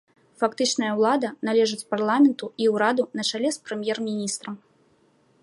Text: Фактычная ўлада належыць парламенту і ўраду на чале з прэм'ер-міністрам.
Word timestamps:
Фактычная 0.43 0.87
ўлада 0.99 1.29
належыць 1.49 1.87
парламенту 1.95 2.45
і 2.65 2.71
ўраду 2.77 3.03
на 3.21 3.27
чале 3.33 3.49
з 3.59 3.63
прэм'ер-міністрам. 3.69 4.55